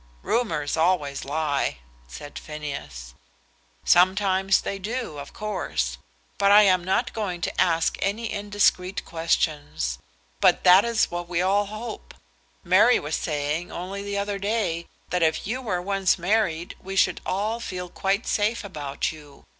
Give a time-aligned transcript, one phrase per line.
[0.23, 3.13] "Rumours always lie," said Phineas.
[3.85, 5.99] "Sometimes they do, of course;
[6.39, 9.99] and I am not going to ask any indiscreet questions.
[10.39, 12.15] But that is what we all hope.
[12.63, 17.21] Mary was saying, only the other day, that if you were once married, we should
[17.23, 19.45] all feel quite safe about you.